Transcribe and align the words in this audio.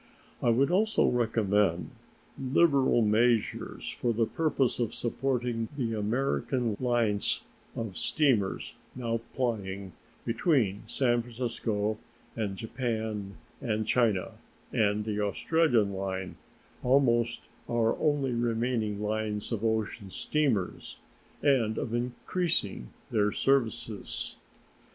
I 0.41 0.49
would 0.49 0.71
also 0.71 1.07
recommend 1.09 1.91
liberal 2.39 3.03
measures 3.03 3.87
for 3.87 4.11
the 4.13 4.25
purpose 4.25 4.79
of 4.79 4.95
supporting 4.95 5.67
the 5.77 5.93
American 5.93 6.75
lines 6.79 7.43
of 7.75 7.95
steamers 7.95 8.73
now 8.95 9.21
plying 9.35 9.93
between 10.25 10.85
San 10.87 11.21
Francisco 11.21 11.99
and 12.35 12.57
Japan 12.57 13.37
and 13.61 13.85
China, 13.85 14.31
and 14.73 15.05
the 15.05 15.21
Australian 15.21 15.93
line 15.93 16.35
almost 16.81 17.41
our 17.69 17.95
only 17.99 18.31
remaining 18.31 19.03
lines 19.03 19.51
of 19.51 19.63
ocean 19.63 20.09
steamers 20.09 20.97
and 21.43 21.77
of 21.77 21.93
increasing 21.93 22.87
their 23.11 23.31
services. 23.31 24.35